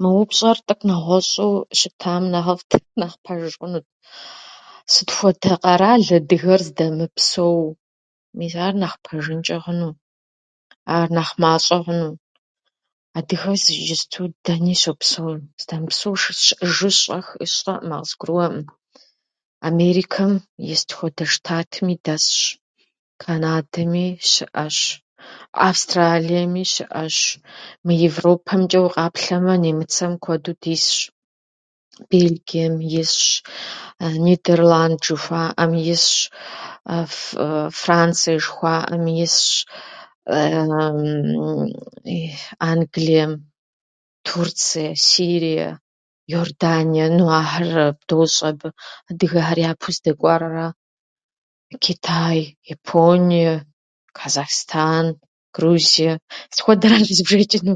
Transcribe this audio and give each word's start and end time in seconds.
Мы 0.00 0.08
упщӏэр 0.20 0.58
тӏэкӏу 0.66 0.86
нэгъуэщӏу 0.88 1.54
щытам 1.78 2.22
нэхъыфӏт, 2.32 2.68
тӏэкӏу 2.70 2.94
нэхъ 3.00 3.16
пэж 3.24 3.52
хъунут. 3.58 3.86
Сыт 4.92 5.08
хуэдэ 5.14 5.52
къэрал 5.62 6.02
адыгэр 6.18 6.60
здэмыпсэу, 6.68 7.60
мис 8.38 8.54
ар 8.66 8.74
нэхъ 8.82 8.96
пэжынчӏэ 9.04 9.58
хъуну, 9.62 9.90
ар 10.98 11.08
нэхъ 11.16 11.34
мащӏэ 11.42 11.78
хъуну. 11.84 12.10
Адыгэр 13.18 13.56
иджыпсту 13.80 14.22
дэни 14.46 14.74
щопсэу, 14.82 15.30
здэмыпсэу 15.62 16.14
щы- 16.22 16.38
щыӏэжу 16.46 16.90
сщӏэ-, 16.96 17.36
сщӏэӏымэ, 17.50 17.96
къызгурыӏуэӏым. 18.00 18.64
Америкэм 19.68 20.32
и 20.72 20.74
сыт 20.80 20.90
хуэдэ 20.96 21.24
штатми 21.32 21.94
дэсщ, 22.04 22.36
Канадэми 23.22 24.06
щыӏэщ, 24.30 24.78
Австралиеми 25.68 26.64
щыӏэщ. 26.74 27.16
Мы 27.84 27.92
Европэмчӏэ 28.10 28.80
укъаплъэмэ, 28.86 29.54
Немыцэми 29.64 30.16
куэду 30.22 30.52
дисщ, 30.62 30.94
Бельгием 32.08 32.76
исщ, 33.02 33.22
Нидерланд 34.24 34.98
жыхуаӏэм 35.06 35.72
исщ, 35.94 36.14
Францие 37.82 38.38
жыхуаӏэм 38.44 39.04
исщ, 39.26 39.46
Англием, 42.72 43.32
Турцие, 44.26 44.92
Сирие, 45.08 45.70
Иордание, 46.32 47.06
ну, 47.16 47.24
ахьэр 47.40 47.70
дощӏ 48.06 48.40
абы. 48.48 48.68
Адыгэр 49.08 49.58
япэу 49.72 49.92
здэкӏуар 49.96 50.42
ара. 50.48 50.66
Китай, 51.84 52.38
Японие, 52.74 53.52
Казахстан, 54.18 55.06
Грузие, 55.56 56.14
сыт 56.52 56.60
хуэдэр 56.64 56.94
кезбжэчӏын... 57.06 57.66